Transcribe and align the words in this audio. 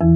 Something 0.00 0.14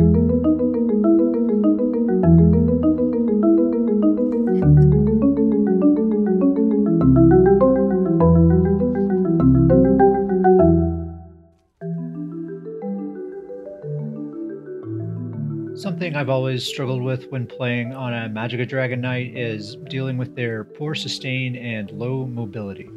I've 16.15 16.29
always 16.29 16.65
struggled 16.65 17.03
with 17.03 17.29
when 17.33 17.49
playing 17.49 17.93
on 17.93 18.15
a 18.15 18.29
Magicka 18.29 18.69
Dragon 18.69 19.01
Knight 19.01 19.37
is 19.37 19.75
dealing 19.89 20.17
with 20.17 20.37
their 20.37 20.63
poor 20.63 20.95
sustain 20.95 21.57
and 21.57 21.91
low 21.91 22.25
mobility. 22.25 22.89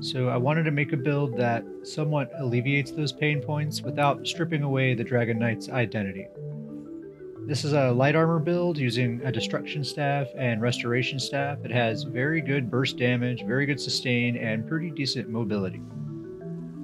So 0.00 0.28
I 0.28 0.36
wanted 0.36 0.64
to 0.64 0.70
make 0.70 0.92
a 0.92 0.96
build 0.96 1.36
that 1.38 1.64
somewhat 1.82 2.30
alleviates 2.38 2.90
those 2.90 3.12
pain 3.12 3.40
points 3.40 3.80
without 3.80 4.26
stripping 4.26 4.62
away 4.62 4.94
the 4.94 5.04
Dragon 5.04 5.38
Knight's 5.38 5.70
identity. 5.70 6.26
This 7.46 7.64
is 7.64 7.72
a 7.72 7.92
light 7.92 8.14
armor 8.14 8.38
build 8.38 8.76
using 8.76 9.22
a 9.24 9.32
destruction 9.32 9.82
staff 9.84 10.26
and 10.36 10.60
restoration 10.60 11.18
staff. 11.18 11.58
It 11.64 11.70
has 11.70 12.02
very 12.02 12.42
good 12.42 12.70
burst 12.70 12.98
damage, 12.98 13.44
very 13.44 13.64
good 13.64 13.80
sustain, 13.80 14.36
and 14.36 14.68
pretty 14.68 14.90
decent 14.90 15.30
mobility. 15.30 15.80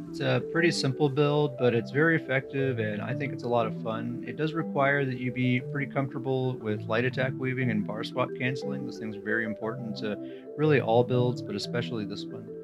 It's 0.09 0.21
a 0.21 0.43
pretty 0.53 0.71
simple 0.71 1.09
build, 1.09 1.59
but 1.59 1.75
it's 1.75 1.91
very 1.91 2.17
effective 2.17 2.79
and 2.79 3.03
I 3.03 3.13
think 3.13 3.33
it's 3.33 3.45
a 3.45 3.49
lot 3.49 3.67
of 3.67 3.83
fun. 3.83 4.25
It 4.27 4.37
does 4.37 4.53
require 4.55 5.05
that 5.05 5.19
you 5.19 5.33
be 5.33 5.61
pretty 5.61 5.91
comfortable 5.91 6.55
with 6.59 6.83
light 6.83 7.05
attack 7.05 7.33
weaving 7.37 7.71
and 7.71 7.87
bar 7.87 8.05
swap 8.05 8.29
canceling. 8.39 8.87
Those 8.87 8.99
things 8.99 9.17
are 9.17 9.23
very 9.23 9.45
important 9.45 9.97
to 9.99 10.17
really 10.57 10.81
all 10.81 11.03
builds, 11.03 11.43
but 11.43 11.55
especially 11.55 12.05
this 12.05 12.25
one. 12.25 12.62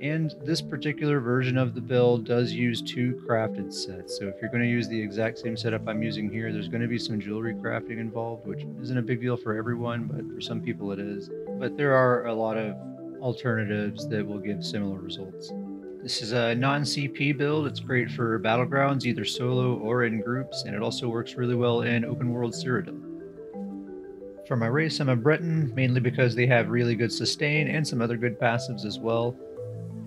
And 0.00 0.32
this 0.44 0.62
particular 0.62 1.18
version 1.18 1.58
of 1.58 1.74
the 1.74 1.80
build 1.80 2.24
does 2.24 2.52
use 2.52 2.80
two 2.80 3.20
crafted 3.26 3.72
sets. 3.72 4.16
So 4.16 4.28
if 4.28 4.36
you're 4.40 4.50
going 4.50 4.62
to 4.62 4.68
use 4.68 4.86
the 4.88 5.00
exact 5.00 5.40
same 5.40 5.56
setup 5.56 5.88
I'm 5.88 6.04
using 6.04 6.30
here, 6.30 6.52
there's 6.52 6.68
going 6.68 6.82
to 6.82 6.88
be 6.88 6.98
some 6.98 7.20
jewelry 7.20 7.54
crafting 7.54 7.98
involved, 7.98 8.46
which 8.46 8.64
isn't 8.80 8.96
a 8.96 9.02
big 9.02 9.20
deal 9.20 9.36
for 9.36 9.56
everyone, 9.56 10.04
but 10.04 10.32
for 10.32 10.40
some 10.40 10.60
people 10.60 10.92
it 10.92 11.00
is. 11.00 11.30
But 11.58 11.76
there 11.76 11.94
are 11.94 12.26
a 12.26 12.34
lot 12.34 12.56
of 12.56 12.76
alternatives 13.20 14.06
that 14.08 14.24
will 14.24 14.38
give 14.38 14.64
similar 14.64 15.00
results. 15.00 15.52
This 16.00 16.22
is 16.22 16.30
a 16.30 16.54
non-CP 16.54 17.36
build. 17.36 17.66
It's 17.66 17.80
great 17.80 18.08
for 18.08 18.38
battlegrounds, 18.38 19.04
either 19.04 19.24
solo 19.24 19.78
or 19.78 20.04
in 20.04 20.20
groups, 20.20 20.62
and 20.62 20.76
it 20.76 20.82
also 20.82 21.08
works 21.08 21.34
really 21.34 21.56
well 21.56 21.82
in 21.82 22.04
open 22.04 22.30
world 22.30 22.52
Cyrodiil. 22.52 23.02
For 24.46 24.56
my 24.56 24.68
race, 24.68 25.00
I'm 25.00 25.08
a 25.08 25.16
Breton, 25.16 25.74
mainly 25.74 26.00
because 26.00 26.36
they 26.36 26.46
have 26.46 26.68
really 26.68 26.94
good 26.94 27.12
sustain 27.12 27.66
and 27.66 27.86
some 27.86 28.00
other 28.00 28.16
good 28.16 28.38
passives 28.38 28.86
as 28.86 29.00
well. 29.00 29.36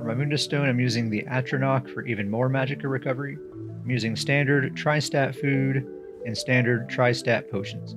For 0.02 0.08
my 0.08 0.16
Mundus 0.16 0.40
Stone, 0.40 0.68
I'm 0.68 0.80
using 0.80 1.12
the 1.12 1.22
Atronach 1.30 1.94
for 1.94 2.04
even 2.08 2.28
more 2.28 2.50
Magicka 2.50 2.90
recovery. 2.90 3.38
I'm 3.84 3.88
using 3.88 4.16
standard 4.16 4.76
Tri-Stat 4.76 5.36
food 5.36 5.86
and 6.26 6.36
standard 6.36 6.90
Tri-Stat 6.90 7.52
potions. 7.52 7.96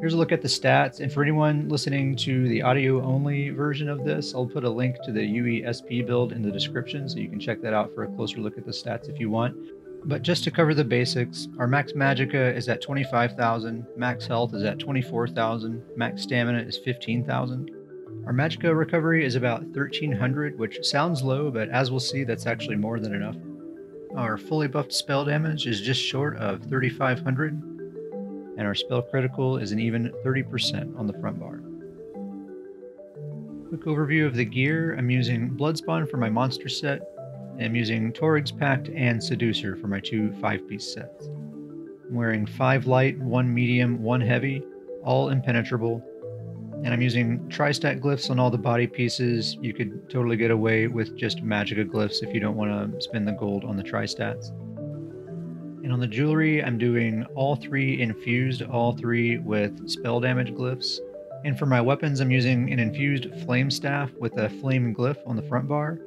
Here's 0.00 0.14
a 0.14 0.16
look 0.16 0.32
at 0.32 0.42
the 0.42 0.48
stats, 0.48 0.98
and 0.98 1.12
for 1.12 1.22
anyone 1.22 1.68
listening 1.68 2.16
to 2.16 2.48
the 2.48 2.60
audio-only 2.60 3.50
version 3.50 3.88
of 3.88 4.02
this, 4.02 4.34
I'll 4.34 4.48
put 4.48 4.64
a 4.64 4.68
link 4.68 4.96
to 5.04 5.12
the 5.12 5.20
UESP 5.20 6.04
build 6.08 6.32
in 6.32 6.42
the 6.42 6.50
description, 6.50 7.08
so 7.08 7.18
you 7.18 7.28
can 7.28 7.38
check 7.38 7.62
that 7.62 7.72
out 7.72 7.94
for 7.94 8.02
a 8.02 8.08
closer 8.08 8.38
look 8.38 8.58
at 8.58 8.66
the 8.66 8.72
stats 8.72 9.08
if 9.08 9.20
you 9.20 9.30
want. 9.30 9.56
But 10.06 10.22
just 10.22 10.42
to 10.42 10.50
cover 10.50 10.74
the 10.74 10.82
basics, 10.82 11.46
our 11.60 11.68
max 11.68 11.92
magicka 11.92 12.52
is 12.56 12.68
at 12.68 12.82
25,000, 12.82 13.86
max 13.96 14.26
health 14.26 14.54
is 14.54 14.64
at 14.64 14.80
24,000, 14.80 15.84
max 15.94 16.22
stamina 16.22 16.58
is 16.62 16.78
15,000. 16.78 17.70
Our 18.24 18.32
magicka 18.32 18.76
recovery 18.76 19.24
is 19.24 19.34
about 19.34 19.64
1300, 19.64 20.56
which 20.56 20.78
sounds 20.84 21.24
low, 21.24 21.50
but 21.50 21.68
as 21.70 21.90
we'll 21.90 21.98
see, 21.98 22.22
that's 22.22 22.46
actually 22.46 22.76
more 22.76 23.00
than 23.00 23.14
enough. 23.14 23.34
Our 24.14 24.38
fully 24.38 24.68
buffed 24.68 24.92
spell 24.92 25.24
damage 25.24 25.66
is 25.66 25.80
just 25.80 26.00
short 26.00 26.36
of 26.36 26.62
3500, 26.62 27.52
and 27.52 28.60
our 28.60 28.76
spell 28.76 29.02
critical 29.02 29.56
is 29.56 29.72
an 29.72 29.80
even 29.80 30.12
30% 30.24 30.96
on 30.96 31.08
the 31.08 31.14
front 31.14 31.40
bar. 31.40 31.62
Quick 33.68 33.86
overview 33.86 34.24
of 34.24 34.36
the 34.36 34.44
gear 34.44 34.94
I'm 34.96 35.10
using 35.10 35.50
Bloodspawn 35.50 36.08
for 36.08 36.18
my 36.18 36.30
monster 36.30 36.68
set, 36.68 37.00
and 37.54 37.64
I'm 37.64 37.74
using 37.74 38.12
Toryg's 38.12 38.52
Pact 38.52 38.88
and 38.90 39.20
Seducer 39.20 39.74
for 39.74 39.88
my 39.88 39.98
two 39.98 40.30
5 40.40 40.68
piece 40.68 40.94
sets. 40.94 41.26
I'm 41.26 42.14
wearing 42.14 42.46
5 42.46 42.86
light, 42.86 43.18
1 43.18 43.52
medium, 43.52 44.00
1 44.00 44.20
heavy, 44.20 44.62
all 45.02 45.30
impenetrable, 45.30 46.04
and 46.84 46.92
I'm 46.92 47.00
using 47.00 47.48
tri-stat 47.48 48.00
glyphs 48.00 48.30
on 48.30 48.40
all 48.40 48.50
the 48.50 48.58
body 48.58 48.86
pieces. 48.86 49.56
You 49.60 49.72
could 49.72 50.10
totally 50.10 50.36
get 50.36 50.50
away 50.50 50.88
with 50.88 51.16
just 51.16 51.44
magicka 51.44 51.86
glyphs 51.86 52.22
if 52.22 52.34
you 52.34 52.40
don't 52.40 52.56
want 52.56 52.92
to 52.92 53.00
spend 53.00 53.28
the 53.28 53.32
gold 53.32 53.64
on 53.64 53.76
the 53.76 53.82
tri-stats. 53.82 54.50
And 55.84 55.92
on 55.92 56.00
the 56.00 56.06
jewelry, 56.06 56.62
I'm 56.62 56.78
doing 56.78 57.24
all 57.34 57.56
three 57.56 58.00
infused, 58.00 58.62
all 58.62 58.96
three 58.96 59.38
with 59.38 59.88
spell 59.88 60.20
damage 60.20 60.52
glyphs. 60.52 60.98
And 61.44 61.58
for 61.58 61.66
my 61.66 61.80
weapons, 61.80 62.20
I'm 62.20 62.30
using 62.30 62.72
an 62.72 62.78
infused 62.78 63.26
flame 63.44 63.70
staff 63.70 64.10
with 64.18 64.36
a 64.38 64.48
flame 64.48 64.94
glyph 64.94 65.18
on 65.26 65.36
the 65.36 65.42
front 65.42 65.68
bar, 65.68 65.98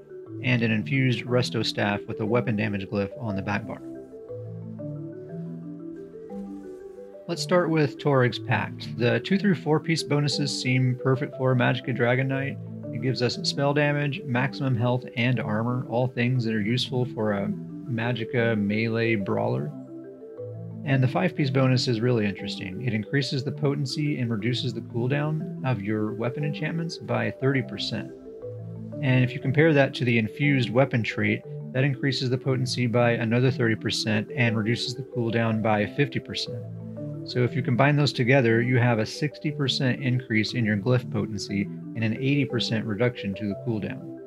and 0.44 0.62
an 0.62 0.72
infused 0.72 1.26
resto 1.26 1.66
staff 1.66 2.02
with 2.08 2.20
a 2.20 2.26
weapon 2.26 2.56
damage 2.56 2.86
glyph 2.88 3.12
on 3.22 3.36
the 3.36 3.42
back 3.42 3.66
bar. 3.68 3.82
Let's 7.28 7.42
start 7.42 7.72
with 7.72 7.98
Toryg's 7.98 8.38
Pact. 8.38 8.96
The 9.00 9.20
2 9.20 9.40
through 9.40 9.56
4 9.56 9.80
piece 9.80 10.04
bonuses 10.04 10.62
seem 10.62 11.00
perfect 11.02 11.36
for 11.38 11.56
Magicka 11.56 11.96
Dragon 11.96 12.28
Knight. 12.28 12.56
It 12.94 13.02
gives 13.02 13.24
us 13.24 13.40
spell 13.42 13.74
damage, 13.74 14.22
maximum 14.26 14.76
health, 14.76 15.06
and 15.18 15.40
armor, 15.40 15.88
all 15.90 16.08
things 16.08 16.46
that 16.46 16.54
are 16.54 16.62
useful 16.62 17.04
for 17.16 17.32
a 17.32 17.48
Magicka 17.48 18.56
Melee 18.56 19.16
Brawler. 19.16 19.72
And 20.86 21.02
the 21.02 21.08
5 21.08 21.36
piece 21.36 21.50
bonus 21.50 21.88
is 21.88 22.00
really 22.00 22.28
interesting. 22.28 22.86
It 22.86 22.94
increases 22.94 23.44
the 23.44 23.52
potency 23.52 24.20
and 24.20 24.30
reduces 24.30 24.76
the 24.76 24.82
cooldown 24.82 25.66
of 25.66 25.82
your 25.82 26.14
weapon 26.14 26.46
enchantments 26.46 27.00
by 27.00 27.34
30%. 27.42 28.12
And 29.02 29.24
if 29.24 29.34
you 29.34 29.40
compare 29.40 29.74
that 29.74 29.96
to 29.96 30.06
the 30.06 30.20
infused 30.20 30.70
weapon 30.70 31.02
trait, 31.02 31.42
that 31.74 31.84
increases 31.84 32.30
the 32.30 32.38
potency 32.38 32.86
by 32.86 33.14
another 33.14 33.50
30% 33.50 34.32
and 34.38 34.56
reduces 34.56 34.94
the 34.94 35.02
cooldown 35.02 35.64
by 35.64 35.86
50%. 35.86 36.75
So 37.26 37.44
if 37.44 37.56
you 37.56 37.64
combine 37.64 37.96
those 37.96 38.14
together, 38.14 38.62
you 38.62 38.78
have 38.78 39.00
a 39.00 39.04
60% 39.04 40.00
increase 40.00 40.54
in 40.54 40.64
your 40.64 40.78
glyph 40.78 41.12
potency 41.12 41.64
and 41.96 42.04
an 42.04 42.14
80% 42.14 42.86
reduction 42.86 43.34
to 43.34 43.48
the 43.48 43.56
cooldown. 43.66 44.20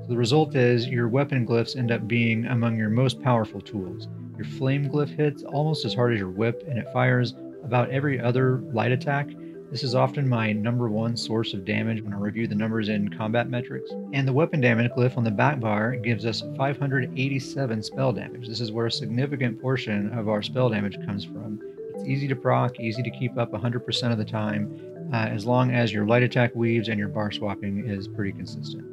So 0.00 0.08
the 0.08 0.16
result 0.16 0.56
is 0.56 0.88
your 0.88 1.08
weapon 1.08 1.46
glyphs 1.46 1.76
end 1.76 1.92
up 1.92 2.08
being 2.08 2.46
among 2.46 2.78
your 2.78 2.88
most 2.88 3.20
powerful 3.20 3.60
tools. 3.60 4.08
Your 4.38 4.46
flame 4.46 4.88
glyph 4.88 5.14
hits 5.14 5.42
almost 5.42 5.84
as 5.84 5.92
hard 5.92 6.14
as 6.14 6.18
your 6.18 6.30
whip, 6.30 6.64
and 6.66 6.78
it 6.78 6.90
fires 6.94 7.34
about 7.62 7.90
every 7.90 8.18
other 8.18 8.62
light 8.72 8.92
attack. 8.92 9.28
This 9.70 9.82
is 9.82 9.94
often 9.94 10.26
my 10.26 10.52
number 10.52 10.88
one 10.88 11.14
source 11.14 11.52
of 11.52 11.66
damage 11.66 12.00
when 12.00 12.14
I 12.14 12.18
review 12.18 12.46
the 12.46 12.54
numbers 12.54 12.88
in 12.88 13.10
combat 13.10 13.50
metrics. 13.50 13.90
And 14.14 14.26
the 14.26 14.32
weapon 14.32 14.62
damage 14.62 14.92
glyph 14.92 15.18
on 15.18 15.24
the 15.24 15.30
back 15.30 15.60
bar 15.60 15.94
gives 15.96 16.24
us 16.24 16.42
587 16.56 17.82
spell 17.82 18.14
damage. 18.14 18.48
This 18.48 18.62
is 18.62 18.72
where 18.72 18.86
a 18.86 18.90
significant 18.90 19.60
portion 19.60 20.10
of 20.18 20.30
our 20.30 20.40
spell 20.40 20.70
damage 20.70 20.96
comes 21.04 21.26
from. 21.26 21.60
It's 21.96 22.06
easy 22.06 22.28
to 22.28 22.36
proc, 22.36 22.78
easy 22.78 23.02
to 23.02 23.10
keep 23.10 23.38
up 23.38 23.52
100% 23.52 24.12
of 24.12 24.18
the 24.18 24.24
time, 24.24 24.78
uh, 25.12 25.16
as 25.16 25.46
long 25.46 25.70
as 25.70 25.94
your 25.94 26.06
light 26.06 26.22
attack 26.22 26.54
weaves 26.54 26.88
and 26.88 26.98
your 26.98 27.08
bar 27.08 27.32
swapping 27.32 27.88
is 27.88 28.06
pretty 28.06 28.32
consistent. 28.32 28.84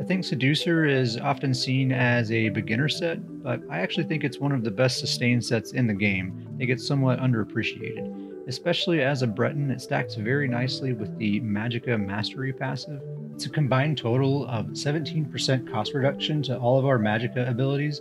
I 0.00 0.04
think 0.04 0.24
Seducer 0.24 0.84
is 0.84 1.16
often 1.18 1.52
seen 1.52 1.90
as 1.90 2.30
a 2.30 2.48
beginner 2.50 2.88
set, 2.88 3.42
but 3.42 3.60
I 3.68 3.80
actually 3.80 4.04
think 4.04 4.22
it's 4.22 4.38
one 4.38 4.52
of 4.52 4.62
the 4.62 4.70
best 4.70 5.00
sustained 5.00 5.44
sets 5.44 5.72
in 5.72 5.88
the 5.88 5.94
game. 5.94 6.56
It 6.60 6.66
gets 6.66 6.86
somewhat 6.86 7.18
underappreciated. 7.18 8.46
Especially 8.46 9.02
as 9.02 9.22
a 9.22 9.26
Breton, 9.26 9.70
it 9.70 9.80
stacks 9.80 10.14
very 10.14 10.46
nicely 10.46 10.92
with 10.92 11.18
the 11.18 11.40
Magicka 11.40 12.02
Mastery 12.02 12.52
passive. 12.52 13.02
It's 13.34 13.46
a 13.46 13.50
combined 13.50 13.98
total 13.98 14.46
of 14.46 14.66
17% 14.68 15.70
cost 15.70 15.92
reduction 15.92 16.40
to 16.44 16.56
all 16.56 16.78
of 16.78 16.86
our 16.86 16.98
Magicka 16.98 17.50
abilities. 17.50 18.00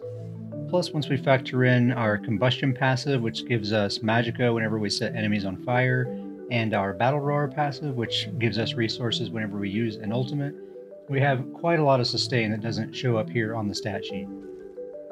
Plus, 0.70 0.92
once 0.92 1.10
we 1.10 1.18
factor 1.18 1.64
in 1.64 1.92
our 1.92 2.16
Combustion 2.16 2.76
passive, 2.76 3.24
which 3.24 3.48
gives 3.48 3.74
us 3.74 3.98
Magicka 4.00 4.54
whenever 4.54 4.78
we 4.78 4.88
set 4.88 5.16
enemies 5.16 5.44
on 5.44 5.58
fire, 5.64 6.06
and 6.52 6.76
our 6.76 6.94
Battle 6.94 7.20
Roar 7.20 7.48
passive, 7.48 7.96
which 7.96 8.30
gives 8.38 8.60
us 8.60 8.76
resources 8.76 9.32
whenever 9.32 9.58
we 9.58 9.68
use 9.68 9.96
an 9.96 10.12
ultimate, 10.12 10.54
we 11.08 11.20
have 11.20 11.44
quite 11.56 11.80
a 11.80 11.84
lot 11.84 12.00
of 12.00 12.06
sustain 12.06 12.52
that 12.52 12.62
doesn't 12.62 12.94
show 12.94 13.18
up 13.18 13.28
here 13.32 13.56
on 13.56 13.68
the 13.68 13.74
stat 13.74 14.06
sheet. 14.06 14.28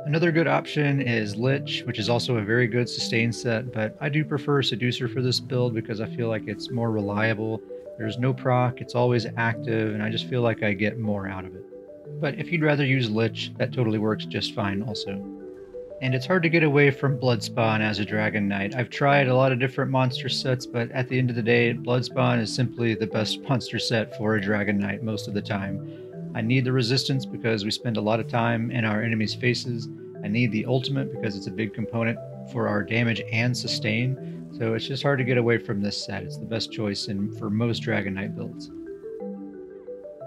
Another 0.06 0.32
good 0.32 0.48
option 0.48 1.02
is 1.02 1.36
Lich, 1.36 1.82
which 1.88 1.98
is 1.98 2.08
also 2.08 2.38
a 2.38 2.44
very 2.44 2.68
good 2.68 2.88
sustain 2.88 3.34
set, 3.34 3.74
but 3.74 3.98
I 4.00 4.10
do 4.10 4.24
prefer 4.24 4.62
Seducer 4.62 5.08
for 5.08 5.24
this 5.24 5.40
build 5.40 5.74
because 5.74 6.02
I 6.02 6.06
feel 6.06 6.28
like 6.28 6.48
it's 6.48 6.70
more 6.70 6.92
reliable. 6.92 7.64
There's 7.98 8.20
no 8.20 8.32
proc, 8.32 8.80
it's 8.80 8.94
always 8.94 9.26
active, 9.38 9.96
and 9.96 10.04
I 10.04 10.12
just 10.12 10.28
feel 10.30 10.44
like 10.44 10.62
I 10.62 10.74
get 10.74 11.00
more 11.00 11.28
out 11.28 11.46
of 11.46 11.56
it. 11.56 12.22
But 12.22 12.36
if 12.36 12.52
you'd 12.52 12.62
rather 12.62 12.86
use 12.86 13.10
Lich, 13.10 13.54
that 13.58 13.74
totally 13.74 13.98
works 13.98 14.26
just 14.26 14.54
fine 14.54 14.84
also 14.84 15.37
and 16.02 16.14
it's 16.14 16.26
hard 16.26 16.44
to 16.44 16.50
get 16.50 16.64
away 16.64 16.92
from 16.92 17.20
Bloodspawn 17.20 17.82
as 17.82 17.98
a 18.00 18.06
Dragon 18.06 18.48
Knight. 18.48 18.76
I've 18.76 18.90
tried 18.90 19.28
a 19.28 19.36
lot 19.36 19.52
of 19.52 19.60
different 19.60 19.90
monster 19.90 20.30
sets, 20.30 20.66
but 20.66 20.92
at 20.92 21.08
the 21.08 21.18
end 21.18 21.30
of 21.30 21.36
the 21.36 21.42
day, 21.42 21.74
Bloodspawn 21.74 22.40
is 22.40 22.54
simply 22.54 22.94
the 22.94 23.08
best 23.08 23.42
monster 23.50 23.80
set 23.80 24.16
for 24.16 24.36
a 24.36 24.42
Dragon 24.42 24.78
Knight 24.78 25.02
most 25.02 25.28
of 25.28 25.34
the 25.34 25.42
time. 25.42 26.32
I 26.36 26.42
need 26.42 26.66
the 26.66 26.72
resistance 26.72 27.26
because 27.26 27.66
we 27.66 27.72
spend 27.72 27.98
a 27.98 28.02
lot 28.02 28.20
of 28.20 28.28
time 28.28 28.70
in 28.70 28.86
our 28.86 29.02
enemies' 29.02 29.34
faces. 29.34 29.90
I 30.24 30.28
need 30.28 30.52
the 30.52 30.66
ultimate 30.68 31.12
because 31.12 31.36
it's 31.36 31.48
a 31.48 31.52
big 31.52 31.74
component 31.74 32.20
for 32.52 32.68
our 32.68 32.84
damage 32.84 33.24
and 33.32 33.58
sustain. 33.58 34.48
So 34.58 34.76
it's 34.76 34.88
just 34.88 35.04
hard 35.04 35.18
to 35.18 35.26
get 35.26 35.38
away 35.38 35.58
from 35.58 35.82
this 35.82 36.06
set. 36.06 36.24
It's 36.24 36.38
the 36.38 36.46
best 36.46 36.72
choice 36.72 37.08
in 37.08 37.36
for 37.38 37.50
most 37.50 37.80
Dragon 37.80 38.14
Knight 38.14 38.36
builds. 38.36 38.70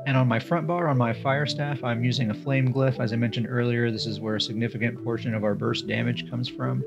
And 0.06 0.16
on 0.16 0.26
my 0.26 0.38
front 0.38 0.66
bar, 0.66 0.88
on 0.88 0.96
my 0.96 1.12
fire 1.12 1.46
staff, 1.46 1.84
I'm 1.84 2.02
using 2.02 2.30
a 2.30 2.34
flame 2.34 2.72
glyph. 2.72 2.98
As 2.98 3.12
I 3.12 3.16
mentioned 3.16 3.46
earlier, 3.48 3.90
this 3.90 4.06
is 4.06 4.18
where 4.18 4.36
a 4.36 4.40
significant 4.40 5.02
portion 5.04 5.34
of 5.34 5.44
our 5.44 5.54
burst 5.54 5.86
damage 5.86 6.28
comes 6.30 6.48
from. 6.48 6.82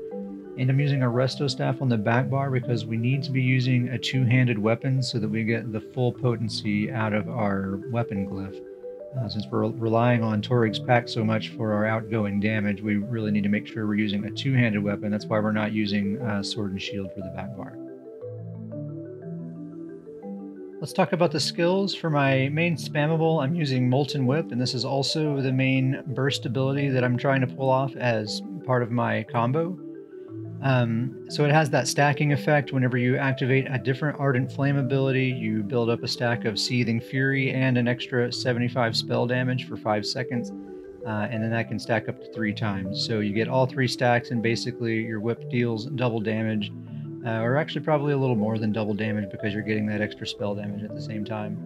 And 0.58 0.68
I'm 0.68 0.80
using 0.80 1.02
a 1.02 1.06
resto 1.06 1.48
staff 1.50 1.80
on 1.80 1.88
the 1.88 1.96
back 1.96 2.28
bar 2.28 2.50
because 2.50 2.84
we 2.84 2.96
need 2.96 3.22
to 3.24 3.30
be 3.30 3.42
using 3.42 3.88
a 3.88 3.98
two-handed 3.98 4.58
weapon 4.58 5.02
so 5.02 5.18
that 5.18 5.28
we 5.28 5.44
get 5.44 5.72
the 5.72 5.80
full 5.80 6.12
potency 6.12 6.90
out 6.90 7.12
of 7.12 7.28
our 7.28 7.80
weapon 7.90 8.28
glyph. 8.28 8.60
Uh, 9.18 9.28
since 9.28 9.46
we're 9.48 9.68
relying 9.68 10.24
on 10.24 10.42
Toryg's 10.42 10.80
Pact 10.80 11.08
so 11.08 11.24
much 11.24 11.50
for 11.50 11.72
our 11.72 11.86
outgoing 11.86 12.40
damage, 12.40 12.82
we 12.82 12.96
really 12.96 13.30
need 13.30 13.44
to 13.44 13.48
make 13.48 13.66
sure 13.66 13.86
we're 13.86 13.94
using 13.94 14.24
a 14.24 14.30
two-handed 14.30 14.82
weapon. 14.82 15.10
That's 15.12 15.26
why 15.26 15.38
we're 15.38 15.52
not 15.52 15.72
using 15.72 16.20
uh, 16.20 16.42
Sword 16.42 16.72
and 16.72 16.82
Shield 16.82 17.12
for 17.14 17.20
the 17.20 17.32
back 17.34 17.56
bar. 17.56 17.76
Let's 20.84 20.92
talk 20.92 21.14
about 21.14 21.32
the 21.32 21.40
skills. 21.40 21.94
For 21.94 22.10
my 22.10 22.50
main 22.50 22.76
spammable, 22.76 23.42
I'm 23.42 23.54
using 23.54 23.88
Molten 23.88 24.26
Whip, 24.26 24.52
and 24.52 24.60
this 24.60 24.74
is 24.74 24.84
also 24.84 25.40
the 25.40 25.50
main 25.50 26.02
burst 26.08 26.44
ability 26.44 26.90
that 26.90 27.02
I'm 27.02 27.16
trying 27.16 27.40
to 27.40 27.46
pull 27.46 27.70
off 27.70 27.96
as 27.96 28.42
part 28.66 28.82
of 28.82 28.90
my 28.90 29.22
combo. 29.22 29.78
Um, 30.60 31.24
so 31.30 31.46
it 31.46 31.52
has 31.52 31.70
that 31.70 31.88
stacking 31.88 32.34
effect. 32.34 32.74
Whenever 32.74 32.98
you 32.98 33.16
activate 33.16 33.66
a 33.70 33.78
different 33.78 34.20
Ardent 34.20 34.52
Flame 34.52 34.76
ability, 34.76 35.28
you 35.28 35.62
build 35.62 35.88
up 35.88 36.02
a 36.02 36.06
stack 36.06 36.44
of 36.44 36.58
Seething 36.58 37.00
Fury 37.00 37.50
and 37.50 37.78
an 37.78 37.88
extra 37.88 38.30
75 38.30 38.94
spell 38.94 39.26
damage 39.26 39.66
for 39.66 39.78
5 39.78 40.04
seconds. 40.04 40.52
Uh, 41.06 41.28
and 41.30 41.42
then 41.42 41.50
that 41.50 41.68
can 41.68 41.78
stack 41.78 42.10
up 42.10 42.20
to 42.20 42.30
three 42.34 42.52
times. 42.52 43.06
So 43.06 43.20
you 43.20 43.32
get 43.32 43.48
all 43.48 43.64
three 43.64 43.88
stacks, 43.88 44.32
and 44.32 44.42
basically 44.42 44.96
your 44.96 45.20
whip 45.20 45.48
deals 45.48 45.86
double 45.86 46.20
damage, 46.20 46.70
uh, 47.24 47.40
or 47.40 47.56
actually 47.56 47.82
probably 47.82 48.12
a 48.12 48.18
little 48.18 48.36
more 48.36 48.58
than 48.58 48.72
double 48.72 48.94
damage 48.94 49.30
because 49.30 49.52
you're 49.52 49.62
getting 49.62 49.86
that 49.86 50.00
extra 50.00 50.26
spell 50.26 50.54
damage 50.54 50.82
at 50.82 50.94
the 50.94 51.02
same 51.02 51.24
time. 51.24 51.58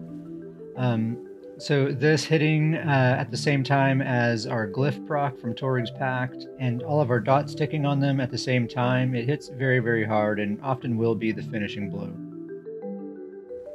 Um, 0.77 1.25
so 1.57 1.91
this 1.91 2.23
hitting 2.23 2.75
uh, 2.75 3.17
at 3.19 3.31
the 3.31 3.37
same 3.37 3.65
time 3.65 4.01
as 4.01 4.47
our 4.47 4.65
glyph 4.65 5.05
proc 5.05 5.37
from 5.37 5.53
Toryg's 5.53 5.91
Pact 5.91 6.47
and 6.57 6.81
all 6.83 7.01
of 7.01 7.09
our 7.09 7.19
dots 7.19 7.51
sticking 7.51 7.85
on 7.85 7.99
them 7.99 8.21
at 8.21 8.31
the 8.31 8.37
same 8.37 8.65
time, 8.65 9.13
it 9.13 9.25
hits 9.25 9.49
very, 9.49 9.79
very 9.79 10.05
hard 10.05 10.39
and 10.39 10.57
often 10.61 10.95
will 10.95 11.15
be 11.15 11.33
the 11.33 11.43
finishing 11.43 11.89
blow. 11.89 12.13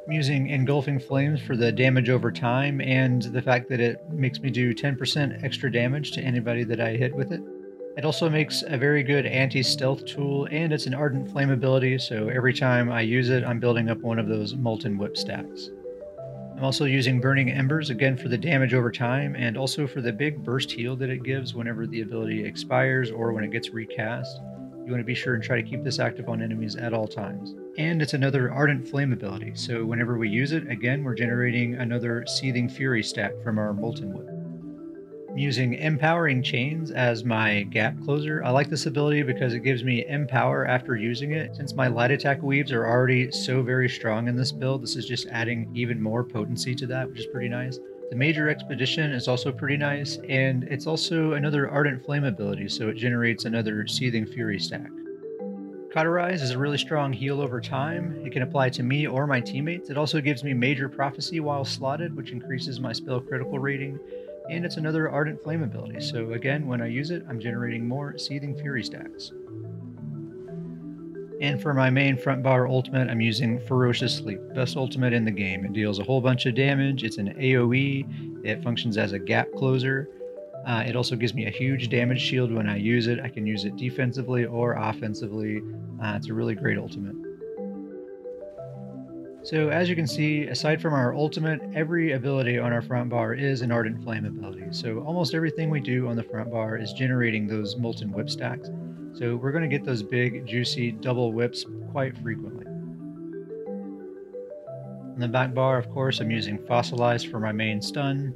I'm 0.07 0.11
using 0.11 0.49
Engulfing 0.49 0.99
Flames 0.99 1.41
for 1.41 1.55
the 1.55 1.71
damage 1.71 2.09
over 2.09 2.31
time 2.31 2.81
and 2.81 3.21
the 3.21 3.41
fact 3.41 3.69
that 3.69 3.79
it 3.79 3.97
makes 4.09 4.39
me 4.39 4.49
do 4.49 4.73
10% 4.73 5.43
extra 5.43 5.71
damage 5.71 6.11
to 6.13 6.21
anybody 6.21 6.63
that 6.63 6.79
I 6.79 6.91
hit 6.91 7.13
with 7.13 7.31
it. 7.31 7.41
It 7.97 8.03
also 8.03 8.29
makes 8.29 8.61
a 8.67 8.77
very 8.77 9.03
good 9.03 9.25
anti-stealth 9.25 10.03
tool 10.05 10.49
and 10.51 10.73
it's 10.73 10.85
an 10.85 10.93
Ardent 10.93 11.31
Flame 11.31 11.49
ability, 11.49 11.97
so 11.99 12.27
every 12.27 12.53
time 12.53 12.91
I 12.91 12.99
use 12.99 13.29
it, 13.29 13.45
I'm 13.45 13.57
building 13.57 13.89
up 13.89 13.99
one 13.99 14.19
of 14.19 14.27
those 14.27 14.53
Molten 14.53 14.97
Whip 14.97 15.15
stacks. 15.15 15.69
I'm 16.57 16.63
also 16.65 16.83
using 16.83 17.21
Burning 17.21 17.49
Embers 17.49 17.89
again 17.89 18.17
for 18.17 18.27
the 18.27 18.37
damage 18.37 18.73
over 18.73 18.91
time 18.91 19.35
and 19.35 19.55
also 19.55 19.87
for 19.87 20.01
the 20.01 20.11
big 20.11 20.43
burst 20.43 20.71
heal 20.71 20.97
that 20.97 21.09
it 21.09 21.23
gives 21.23 21.53
whenever 21.53 21.87
the 21.87 22.01
ability 22.01 22.43
expires 22.43 23.11
or 23.11 23.31
when 23.31 23.45
it 23.45 23.51
gets 23.51 23.69
recast. 23.69 24.41
You 24.85 24.91
want 24.91 24.99
to 24.99 25.05
be 25.05 25.15
sure 25.15 25.35
and 25.35 25.43
try 25.43 25.61
to 25.61 25.67
keep 25.67 25.83
this 25.83 25.99
active 25.99 26.27
on 26.27 26.41
enemies 26.41 26.75
at 26.75 26.93
all 26.93 27.07
times. 27.07 27.55
And 27.77 28.01
it's 28.01 28.13
another 28.13 28.51
Ardent 28.51 28.85
Flame 28.85 29.13
ability, 29.13 29.53
so 29.55 29.85
whenever 29.85 30.17
we 30.17 30.27
use 30.27 30.51
it, 30.51 30.69
again, 30.69 31.01
we're 31.03 31.15
generating 31.15 31.75
another 31.75 32.25
Seething 32.27 32.67
Fury 32.67 33.03
stack 33.03 33.31
from 33.41 33.57
our 33.57 33.73
Molten 33.73 34.13
Whip. 34.13 34.34
Using 35.35 35.73
Empowering 35.73 36.41
Chains 36.41 36.91
as 36.91 37.25
my 37.25 37.63
gap 37.63 38.01
closer. 38.05 38.41
I 38.41 38.51
like 38.51 38.69
this 38.69 38.85
ability 38.85 39.23
because 39.23 39.53
it 39.53 39.59
gives 39.59 39.83
me 39.83 40.05
Empower 40.07 40.65
after 40.65 40.95
using 40.95 41.33
it. 41.33 41.53
Since 41.57 41.73
my 41.73 41.87
light 41.87 42.11
attack 42.11 42.41
weaves 42.41 42.71
are 42.71 42.87
already 42.87 43.29
so 43.33 43.61
very 43.61 43.89
strong 43.89 44.29
in 44.29 44.37
this 44.37 44.53
build, 44.53 44.81
this 44.81 44.95
is 44.95 45.05
just 45.05 45.27
adding 45.27 45.69
even 45.75 46.01
more 46.01 46.23
potency 46.23 46.73
to 46.75 46.87
that, 46.87 47.09
which 47.09 47.19
is 47.19 47.25
pretty 47.25 47.49
nice. 47.49 47.79
The 48.11 48.15
Major 48.15 48.47
Expedition 48.47 49.11
is 49.11 49.27
also 49.27 49.51
pretty 49.51 49.75
nice, 49.75 50.19
and 50.29 50.63
it's 50.63 50.87
also 50.87 51.33
another 51.33 51.69
Ardent 51.69 52.05
Flame 52.05 52.23
ability, 52.23 52.69
so 52.69 52.87
it 52.87 52.95
generates 52.95 53.43
another 53.43 53.85
Seething 53.87 54.25
Fury 54.25 54.57
stack. 54.57 54.89
Cauterize 55.91 56.43
is 56.43 56.51
a 56.51 56.57
really 56.57 56.77
strong 56.77 57.11
heal 57.11 57.41
over 57.41 57.59
time. 57.59 58.21
It 58.25 58.31
can 58.31 58.41
apply 58.41 58.69
to 58.69 58.83
me 58.83 59.05
or 59.05 59.27
my 59.27 59.41
teammates. 59.41 59.89
It 59.89 59.97
also 59.97 60.21
gives 60.21 60.45
me 60.45 60.53
Major 60.53 60.87
Prophecy 60.87 61.41
while 61.41 61.65
slotted, 61.65 62.15
which 62.15 62.31
increases 62.31 62.79
my 62.79 62.93
spell 62.93 63.19
critical 63.19 63.59
rating 63.59 63.99
and 64.49 64.65
it's 64.65 64.77
another 64.77 65.09
Ardent 65.09 65.41
Flame 65.43 65.63
ability, 65.63 66.01
so 66.01 66.33
again, 66.33 66.67
when 66.67 66.81
I 66.81 66.87
use 66.87 67.11
it, 67.11 67.25
I'm 67.29 67.39
generating 67.39 67.87
more 67.87 68.17
Seething 68.17 68.55
Fury 68.57 68.83
stacks. 68.83 69.31
And 71.41 71.61
for 71.61 71.73
my 71.73 71.89
main 71.89 72.17
front 72.17 72.43
bar 72.43 72.67
ultimate, 72.67 73.09
I'm 73.09 73.21
using 73.21 73.59
Ferocious 73.59 74.21
Leap, 74.21 74.39
best 74.53 74.77
ultimate 74.77 75.13
in 75.13 75.25
the 75.25 75.31
game. 75.31 75.65
It 75.65 75.73
deals 75.73 75.99
a 75.99 76.03
whole 76.03 76.21
bunch 76.21 76.45
of 76.45 76.55
damage, 76.55 77.03
it's 77.03 77.17
an 77.17 77.33
AoE, 77.33 78.45
it 78.45 78.63
functions 78.63 78.97
as 78.97 79.11
a 79.11 79.19
gap 79.19 79.51
closer. 79.57 80.09
Uh, 80.65 80.83
it 80.87 80.95
also 80.95 81.15
gives 81.15 81.33
me 81.33 81.45
a 81.45 81.51
huge 81.51 81.89
damage 81.89 82.21
shield 82.21 82.51
when 82.51 82.67
I 82.67 82.77
use 82.77 83.07
it. 83.07 83.19
I 83.19 83.29
can 83.29 83.45
use 83.45 83.65
it 83.65 83.75
defensively 83.75 84.45
or 84.45 84.73
offensively. 84.73 85.61
Uh, 86.01 86.13
it's 86.15 86.29
a 86.29 86.33
really 86.33 86.55
great 86.55 86.77
ultimate. 86.77 87.15
So 89.45 89.69
as 89.69 89.87
you 89.87 89.95
can 89.95 90.07
see, 90.07 90.45
aside 90.45 90.81
from 90.81 90.95
our 90.95 91.13
ultimate, 91.13 91.61
every 91.75 92.13
ability 92.13 92.57
on 92.57 92.73
our 92.73 92.81
front 92.81 93.11
bar 93.11 93.35
is 93.35 93.61
an 93.61 93.71
Ardent 93.71 94.03
Flame 94.03 94.25
ability. 94.25 94.65
So 94.71 95.01
almost 95.01 95.35
everything 95.35 95.69
we 95.69 95.79
do 95.79 96.07
on 96.07 96.15
the 96.15 96.23
front 96.23 96.49
bar 96.49 96.77
is 96.77 96.93
generating 96.93 97.45
those 97.45 97.75
Molten 97.75 98.11
Whip 98.11 98.27
stacks. 98.27 98.71
So 99.13 99.35
we're 99.35 99.51
going 99.51 99.61
to 99.61 99.69
get 99.69 99.85
those 99.85 100.01
big, 100.01 100.47
juicy 100.47 100.93
double 100.93 101.31
whips 101.31 101.63
quite 101.91 102.17
frequently. 102.17 102.65
On 105.13 105.19
the 105.19 105.27
back 105.27 105.53
bar, 105.53 105.77
of 105.77 105.91
course, 105.91 106.21
I'm 106.21 106.31
using 106.31 106.57
Fossilize 106.57 107.29
for 107.29 107.39
my 107.39 107.51
main 107.51 107.83
stun. 107.83 108.33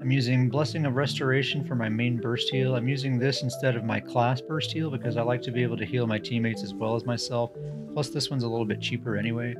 I'm 0.00 0.10
using 0.10 0.48
Blessing 0.48 0.86
of 0.86 0.96
Restoration 0.96 1.64
for 1.64 1.76
my 1.76 1.88
main 1.88 2.16
burst 2.16 2.50
heal. 2.50 2.74
I'm 2.74 2.88
using 2.88 3.16
this 3.16 3.44
instead 3.44 3.76
of 3.76 3.84
my 3.84 4.00
class 4.00 4.40
burst 4.40 4.72
heal 4.72 4.90
because 4.90 5.16
I 5.16 5.22
like 5.22 5.42
to 5.42 5.52
be 5.52 5.62
able 5.62 5.76
to 5.76 5.86
heal 5.86 6.08
my 6.08 6.18
teammates 6.18 6.64
as 6.64 6.74
well 6.74 6.96
as 6.96 7.04
myself. 7.04 7.52
Plus 7.92 8.08
this 8.08 8.28
one's 8.28 8.42
a 8.42 8.48
little 8.48 8.66
bit 8.66 8.80
cheaper 8.80 9.16
anyway. 9.16 9.54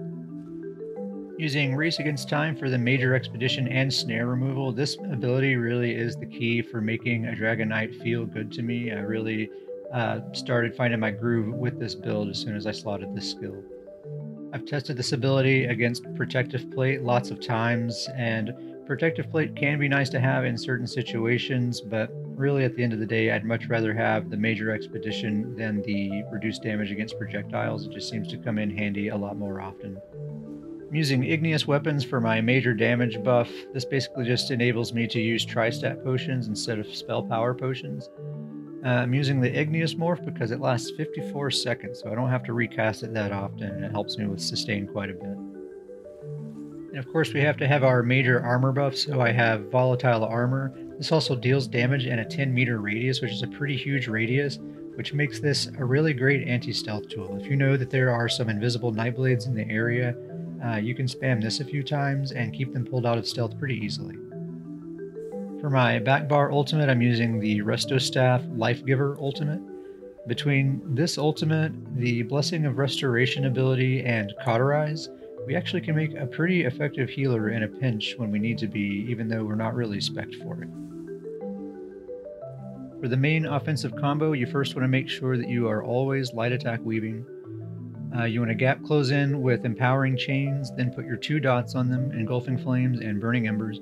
Using 1.39 1.77
Race 1.77 1.99
Against 1.99 2.31
Time 2.31 2.57
for 2.57 2.71
the 2.71 2.79
major 2.79 3.15
expedition 3.15 3.69
and 3.69 3.93
snare 3.93 4.27
removal, 4.27 4.73
this 4.73 4.97
ability 5.13 5.57
really 5.57 5.95
is 5.95 6.17
the 6.17 6.25
key 6.25 6.63
for 6.63 6.81
making 6.81 7.27
a 7.27 7.37
Dragon 7.37 7.69
Knight 7.69 7.95
feel 7.97 8.25
good 8.25 8.51
to 8.53 8.63
me. 8.63 8.91
I 8.91 9.01
really 9.01 9.51
uh, 9.93 10.21
started 10.33 10.75
finding 10.75 10.99
my 10.99 11.11
groove 11.11 11.55
with 11.55 11.79
this 11.79 11.95
build 11.95 12.31
as 12.31 12.39
soon 12.39 12.57
as 12.57 12.67
I 12.67 12.73
slotted 12.73 13.15
this 13.15 13.31
skill. 13.31 13.63
I've 14.55 14.65
tested 14.65 14.97
this 14.97 15.13
ability 15.13 15.67
against 15.67 16.07
Protective 16.15 16.71
Plate 16.71 17.03
lots 17.03 17.31
of 17.31 17.39
times, 17.39 18.09
and 18.17 18.55
Protective 18.87 19.31
Plate 19.31 19.55
can 19.55 19.79
be 19.79 19.89
nice 19.89 20.09
to 20.11 20.21
have 20.21 20.47
in 20.47 20.57
certain 20.57 20.87
situations, 20.87 21.83
but 21.83 22.09
really 22.35 22.65
at 22.65 22.75
the 22.77 22.83
end 22.83 22.95
of 22.95 22.99
the 22.99 23.07
day, 23.07 23.31
I'd 23.31 23.45
much 23.45 23.67
rather 23.67 23.93
have 23.93 24.31
the 24.31 24.39
Major 24.39 24.71
Expedition 24.71 25.55
than 25.55 25.83
the 25.83 26.23
reduced 26.33 26.63
damage 26.63 26.93
against 26.93 27.19
projectiles. 27.19 27.85
It 27.85 27.93
just 27.93 28.09
seems 28.09 28.27
to 28.29 28.39
come 28.39 28.57
in 28.57 28.75
handy 28.75 29.09
a 29.09 29.17
lot 29.17 29.37
more 29.37 29.61
often. 29.61 30.01
I'm 30.89 30.95
using 30.95 31.25
igneous 31.25 31.67
weapons 31.67 32.05
for 32.05 32.21
my 32.21 32.41
major 32.41 32.73
damage 32.73 33.21
buff. 33.25 33.51
This 33.75 33.85
basically 33.85 34.25
just 34.25 34.53
enables 34.53 34.93
me 34.93 35.09
to 35.09 35.21
use 35.21 35.45
tri-stat 35.45 36.05
potions 36.05 36.47
instead 36.47 36.79
of 36.79 36.87
spell 36.87 37.25
power 37.25 37.55
potions. 37.55 38.09
Uh, 38.85 38.91
I'm 38.91 39.13
using 39.13 39.41
the 39.41 39.53
igneous 39.53 39.95
morph 39.95 40.25
because 40.25 40.53
it 40.53 40.61
lasts 40.61 40.93
54 40.97 41.51
seconds, 41.51 42.01
so 42.01 42.13
I 42.13 42.15
don't 42.15 42.31
have 42.31 42.45
to 42.45 42.53
recast 42.53 43.03
it 43.03 43.13
that 43.15 43.33
often, 43.33 43.65
and 43.65 43.85
it 43.85 43.91
helps 43.91 44.17
me 44.17 44.27
with 44.27 44.41
sustain 44.41 44.87
quite 44.87 45.11
a 45.11 45.15
bit. 45.15 45.37
And 46.97 46.99
of 46.99 47.11
course, 47.11 47.33
we 47.33 47.41
have 47.41 47.57
to 47.57 47.67
have 47.67 47.83
our 47.83 48.05
major 48.05 48.41
armor 48.41 48.71
buff, 48.71 48.97
so 48.97 49.21
I 49.21 49.33
have 49.33 49.73
volatile 49.73 50.25
armor. 50.25 50.73
This 50.99 51.11
also 51.11 51.35
deals 51.35 51.67
damage 51.67 52.07
in 52.07 52.21
a 52.21 52.25
10 52.25 52.55
meter 52.55 52.79
radius, 52.79 53.21
which 53.21 53.33
is 53.33 53.43
a 53.43 53.49
pretty 53.49 53.77
huge 53.77 54.07
radius, 54.07 54.61
which 54.95 55.13
makes 55.13 55.41
this 55.41 55.67
a 55.79 55.85
really 55.85 56.13
great 56.13 56.47
anti-stealth 56.47 57.09
tool. 57.09 57.37
If 57.41 57.47
you 57.47 57.57
know 57.57 57.77
that 57.77 57.91
there 57.91 58.13
are 58.13 58.29
some 58.29 58.49
invisible 58.49 58.93
nightblades 58.93 59.49
in 59.49 59.55
the 59.55 59.69
area, 59.69 60.15
uh, 60.67 60.77
you 60.77 60.95
can 60.95 61.07
spam 61.07 61.41
this 61.41 61.61
a 61.61 61.65
few 61.65 61.83
times 61.83 62.33
and 62.33 62.53
keep 62.53 62.73
them 62.73 62.85
pulled 62.85 63.07
out 63.07 63.19
of 63.19 63.27
stealth 63.27 63.59
pretty 63.59 63.77
easily. 63.77 64.17
For 65.61 65.71
my 65.71 65.99
back 65.99 66.29
bar 66.29 66.51
ultimate, 66.51 66.89
I'm 66.89 67.03
using 67.03 67.39
the 67.39 67.61
Resto 67.61 68.01
Staff 68.01 68.43
Life 68.55 68.85
Giver 68.85 69.17
ultimate. 69.21 69.61
Between 70.27 70.83
this 70.95 71.19
ultimate, 71.19 71.73
the 71.97 72.23
Blessing 72.23 72.67
of 72.67 72.79
Restoration 72.79 73.47
ability, 73.47 74.05
and 74.05 74.35
Cauterize, 74.45 75.09
we 75.47 75.55
actually 75.55 75.83
can 75.83 75.95
make 75.95 76.15
a 76.15 76.27
pretty 76.27 76.65
effective 76.65 77.09
healer 77.09 77.51
in 77.51 77.63
a 77.63 77.69
pinch 77.69 78.15
when 78.17 78.33
we 78.33 78.39
need 78.39 78.59
to 78.59 78.67
be, 78.67 79.07
even 79.09 79.29
though 79.29 79.45
we're 79.45 79.55
not 79.55 79.75
really 79.75 80.01
spec 80.01 80.33
for 80.43 80.63
it. 80.63 80.69
For 83.01 83.09
the 83.09 83.17
main 83.17 83.47
offensive 83.47 83.95
combo, 83.95 84.33
you 84.33 84.47
first 84.47 84.75
want 84.75 84.85
to 84.85 84.89
make 84.89 85.09
sure 85.09 85.37
that 85.37 85.49
you 85.49 85.69
are 85.69 85.85
always 85.85 86.33
light 86.33 86.53
attack 86.53 86.81
weaving, 86.83 87.25
uh, 88.17 88.25
you 88.25 88.41
want 88.41 88.51
to 88.51 88.55
gap 88.55 88.83
close 88.85 89.11
in 89.11 89.43
with 89.43 89.65
empowering 89.65 90.17
chains, 90.17 90.71
then 90.77 90.93
put 90.93 91.07
your 91.07 91.17
two 91.17 91.41
dots 91.41 91.75
on 91.75 91.89
them, 91.89 92.13
engulfing 92.13 92.59
flames 92.59 93.01
and 93.01 93.21
burning 93.21 93.49
embers. 93.49 93.81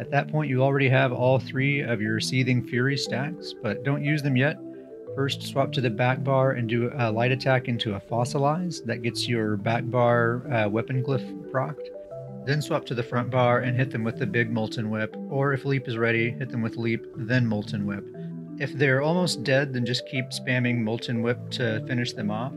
At 0.00 0.10
that 0.10 0.28
point, 0.28 0.48
you 0.50 0.62
already 0.62 0.88
have 0.88 1.12
all 1.12 1.38
three 1.38 1.80
of 1.80 2.00
your 2.00 2.18
seething 2.18 2.66
fury 2.66 2.96
stacks, 2.96 3.54
but 3.62 3.84
don't 3.84 4.04
use 4.04 4.22
them 4.22 4.36
yet. 4.36 4.58
First, 5.14 5.42
swap 5.42 5.72
to 5.72 5.80
the 5.80 5.90
back 5.90 6.24
bar 6.24 6.52
and 6.52 6.68
do 6.68 6.90
a 6.96 7.12
light 7.12 7.32
attack 7.32 7.68
into 7.68 7.94
a 7.94 8.00
Fossilize. 8.00 8.84
That 8.84 9.02
gets 9.02 9.28
your 9.28 9.56
back 9.56 9.84
bar 9.84 10.42
uh, 10.50 10.68
weapon 10.68 11.04
glyph 11.04 11.50
procced. 11.50 11.88
Then 12.46 12.62
swap 12.62 12.84
to 12.86 12.94
the 12.94 13.02
front 13.02 13.30
bar 13.30 13.60
and 13.60 13.76
hit 13.76 13.90
them 13.90 14.02
with 14.02 14.18
the 14.18 14.26
big 14.26 14.50
Molten 14.50 14.90
Whip, 14.90 15.14
or 15.28 15.52
if 15.52 15.64
Leap 15.64 15.86
is 15.86 15.96
ready, 15.96 16.30
hit 16.30 16.48
them 16.48 16.62
with 16.62 16.76
Leap, 16.76 17.06
then 17.14 17.46
Molten 17.46 17.86
Whip. 17.86 18.04
If 18.58 18.72
they're 18.72 19.02
almost 19.02 19.44
dead, 19.44 19.72
then 19.72 19.86
just 19.86 20.08
keep 20.08 20.30
spamming 20.30 20.78
Molten 20.78 21.22
Whip 21.22 21.38
to 21.52 21.84
finish 21.86 22.12
them 22.12 22.30
off. 22.30 22.52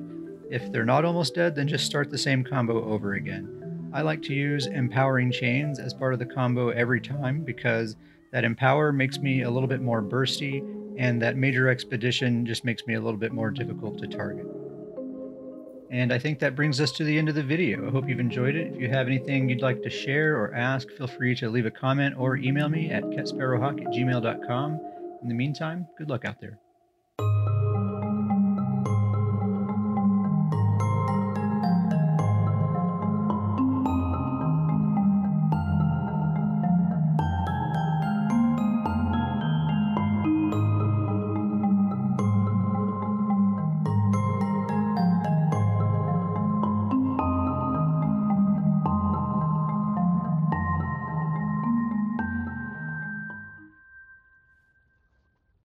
If 0.50 0.72
they're 0.72 0.86
not 0.86 1.06
almost 1.06 1.36
dead, 1.36 1.56
then 1.56 1.68
just 1.68 1.86
start 1.86 2.10
the 2.12 2.18
same 2.18 2.44
combo 2.44 2.84
over 2.86 3.14
again. 3.14 3.90
I 3.94 4.02
like 4.02 4.22
to 4.24 4.34
use 4.34 4.68
Empowering 4.68 5.32
Chains 5.32 5.80
as 5.80 5.94
part 5.94 6.14
of 6.14 6.20
the 6.20 6.26
combo 6.26 6.70
every 6.70 7.02
time 7.02 7.44
because 7.44 7.96
that 8.32 8.44
Empower 8.44 8.92
makes 8.92 9.20
me 9.20 9.44
a 9.44 9.50
little 9.50 9.70
bit 9.70 9.82
more 9.82 10.02
bursty, 10.04 10.60
and 10.98 11.22
that 11.22 11.38
Major 11.38 11.70
Expedition 11.70 12.46
just 12.46 12.66
makes 12.66 12.86
me 12.86 12.96
a 12.96 13.02
little 13.02 13.20
bit 13.20 13.32
more 13.32 13.50
difficult 13.50 13.98
to 14.00 14.08
target. 14.08 14.46
And 15.90 16.12
I 16.12 16.20
think 16.20 16.40
that 16.40 16.56
brings 16.56 16.82
us 16.82 16.92
to 16.94 17.04
the 17.04 17.18
end 17.18 17.30
of 17.30 17.36
the 17.36 17.44
video. 17.44 17.88
I 17.88 17.92
hope 17.92 18.10
you've 18.10 18.20
enjoyed 18.20 18.56
it. 18.56 18.74
If 18.74 18.82
you 18.82 18.90
have 18.90 19.08
anything 19.08 19.48
you'd 19.48 19.62
like 19.62 19.82
to 19.84 19.90
share 19.90 20.36
or 20.36 20.54
ask, 20.54 20.90
feel 20.90 21.08
free 21.08 21.36
to 21.36 21.50
leave 21.50 21.66
a 21.66 21.72
comment 21.72 22.16
or 22.18 22.36
email 22.36 22.68
me 22.68 22.92
at 22.92 23.04
catsparrowhawk 23.04 23.80
at 23.82 23.88
gmail.com. 23.94 24.80
In 25.22 25.30
the 25.30 25.36
meantime, 25.36 25.88
good 25.98 26.10
luck 26.10 26.26
out 26.26 26.42
there. 26.42 26.60